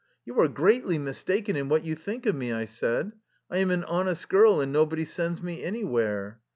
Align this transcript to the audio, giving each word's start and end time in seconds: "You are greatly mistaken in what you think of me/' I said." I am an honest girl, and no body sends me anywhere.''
"You 0.25 0.39
are 0.39 0.47
greatly 0.47 0.97
mistaken 0.97 1.55
in 1.55 1.69
what 1.69 1.83
you 1.85 1.93
think 1.93 2.25
of 2.25 2.35
me/' 2.35 2.55
I 2.55 2.65
said." 2.65 3.11
I 3.51 3.57
am 3.59 3.69
an 3.69 3.83
honest 3.83 4.27
girl, 4.29 4.59
and 4.59 4.73
no 4.73 4.83
body 4.83 5.05
sends 5.05 5.43
me 5.43 5.61
anywhere.'' 5.61 6.39